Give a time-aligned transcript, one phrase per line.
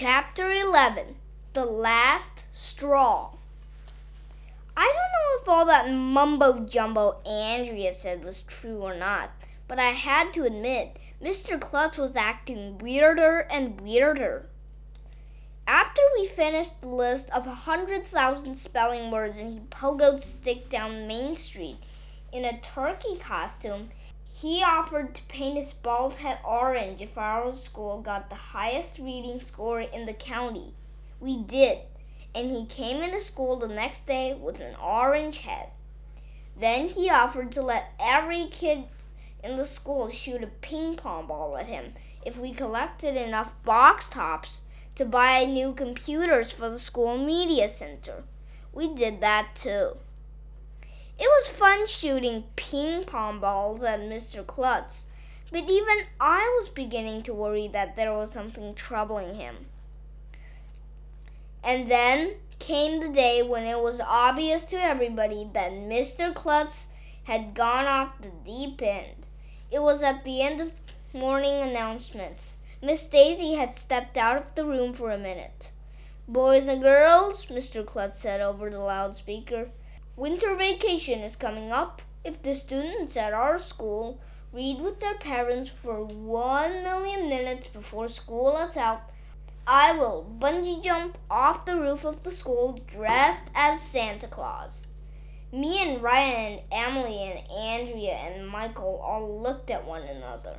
[0.00, 1.16] Chapter 11
[1.54, 3.32] The Last Straw.
[4.76, 9.30] I don't know if all that mumbo jumbo Andrea said was true or not,
[9.66, 11.60] but I had to admit Mr.
[11.60, 14.46] Klutz was acting weirder and weirder.
[15.66, 20.70] After we finished the list of a hundred thousand spelling words and he pogoed stick
[20.70, 21.78] down Main Street
[22.32, 23.90] in a turkey costume,
[24.40, 29.40] he offered to paint his bald head orange if our school got the highest reading
[29.40, 30.74] score in the county.
[31.18, 31.78] We did,
[32.36, 35.70] and he came into school the next day with an orange head.
[36.56, 38.84] Then he offered to let every kid
[39.42, 44.08] in the school shoot a ping pong ball at him if we collected enough box
[44.08, 44.62] tops
[44.94, 48.22] to buy new computers for the school media center.
[48.72, 49.96] We did that too.
[51.18, 54.46] It was fun shooting ping pong balls at Mr.
[54.46, 55.06] Klutz,
[55.50, 59.66] but even I was beginning to worry that there was something troubling him.
[61.64, 66.34] And then came the day when it was obvious to everybody that Mr.
[66.34, 66.86] Klutz
[67.24, 69.26] had gone off the deep end.
[69.70, 70.72] It was at the end of
[71.12, 72.58] morning announcements.
[72.80, 75.72] Miss Daisy had stepped out of the room for a minute.
[76.28, 77.84] Boys and girls, Mr.
[77.84, 79.70] Klutz said over the loudspeaker,
[80.18, 82.02] Winter vacation is coming up.
[82.24, 84.20] If the students at our school
[84.52, 89.02] read with their parents for one million minutes before school lets out,
[89.64, 94.88] I will bungee jump off the roof of the school dressed as Santa Claus.
[95.52, 100.56] Me and Ryan and Emily and Andrea and Michael all looked at one another.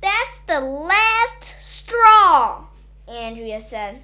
[0.00, 2.64] That's the last straw,
[3.06, 4.02] Andrea said.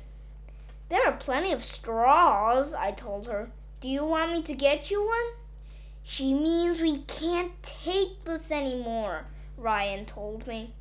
[0.91, 3.51] There are plenty of straws, I told her.
[3.85, 5.35] Do you want me to get you one?
[6.03, 9.27] She means we can't take this anymore,
[9.59, 10.73] Ryan told me.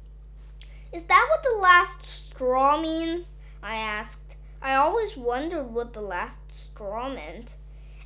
[0.94, 3.34] Is that what the last straw means?
[3.62, 4.38] I asked.
[4.62, 7.58] I always wondered what the last straw meant.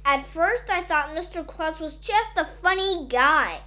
[0.03, 1.45] At first, I thought Mr.
[1.45, 3.59] Klutz was just a funny guy,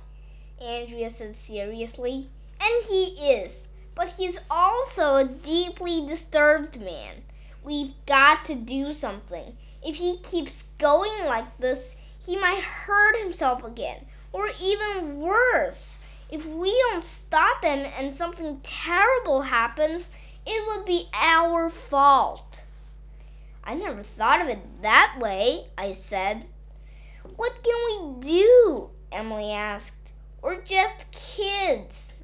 [0.61, 2.29] Andrea said seriously.
[2.61, 3.05] And he
[3.35, 3.69] is.
[3.95, 7.23] But he's also a deeply disturbed man.
[7.63, 9.57] We've got to do something.
[9.85, 14.07] If he keeps going like this, he might hurt himself again.
[14.33, 15.99] Or even worse,
[16.31, 20.09] if we don't stop him and something terrible happens,
[20.47, 22.63] it would be our fault.
[23.65, 26.47] I never thought of it that way, I said.
[27.37, 28.91] What can we do?
[29.13, 29.93] Emily asked.
[30.43, 32.15] We're just kids.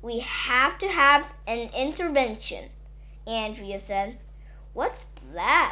[0.00, 2.70] We have to have an intervention,
[3.26, 4.18] Andrea said.
[4.72, 5.67] What's that?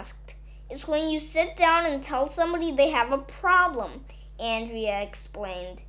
[0.00, 0.32] Asked.
[0.70, 4.06] It's when you sit down and tell somebody they have a problem,
[4.38, 5.82] Andrea explained.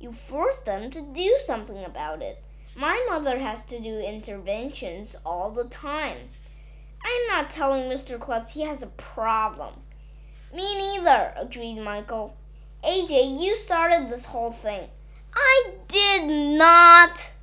[0.00, 2.42] You force them to do something about it.
[2.74, 6.30] My mother has to do interventions all the time.
[7.04, 8.18] I'm not telling Mr.
[8.18, 9.74] Klutz he has a problem.
[10.54, 12.38] Me neither, agreed Michael.
[12.82, 14.88] AJ, you started this whole thing.
[15.34, 17.34] I did not.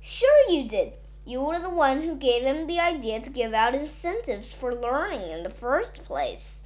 [0.00, 0.94] Sure, you did.
[1.26, 5.28] You were the one who gave him the idea to give out incentives for learning
[5.28, 6.62] in the first place.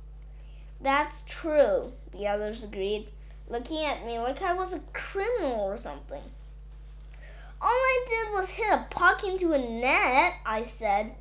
[0.79, 3.09] That's true, the others agreed,
[3.49, 6.23] looking at me like I was a criminal or something.
[7.63, 11.15] All I did was hit a puck into a net, I said.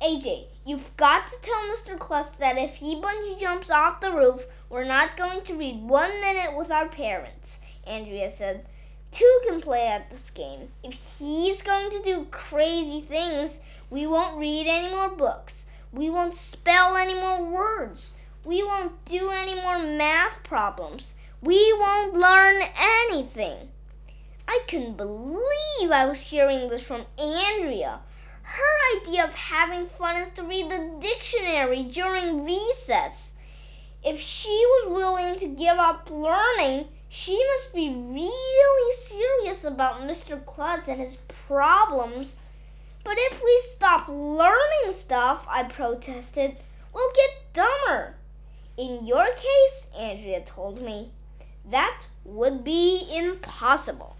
[0.00, 1.98] AJ, you've got to tell Mr.
[1.98, 6.20] Klutz that if he bungee jumps off the roof, we're not going to read one
[6.20, 8.64] minute with our parents, Andrea said.
[9.10, 10.68] Two can play at this game.
[10.84, 13.60] If he's going to do crazy things,
[13.90, 15.66] we won't read any more books.
[15.92, 18.12] We won't spell any more words.
[18.44, 21.14] We won't do any more math problems.
[21.40, 23.70] We won't learn anything.
[24.46, 28.00] I couldn't believe I was hearing this from Andrea.
[28.42, 33.34] Her idea of having fun is to read the dictionary during recess.
[34.02, 40.44] If she was willing to give up learning, she must be really serious about Mr.
[40.44, 42.36] Klutz and his problems.
[43.02, 46.56] But if we stop learning stuff, I protested,
[46.92, 48.16] we'll get dumber.
[48.76, 51.12] In your case, Andrea told me,
[51.70, 54.17] that would be impossible.